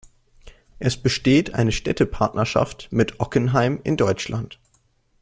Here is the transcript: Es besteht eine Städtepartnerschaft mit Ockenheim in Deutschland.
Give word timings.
Es 0.79 0.97
besteht 0.97 1.53
eine 1.53 1.71
Städtepartnerschaft 1.71 2.87
mit 2.89 3.19
Ockenheim 3.19 3.79
in 3.83 3.97
Deutschland. 3.97 4.57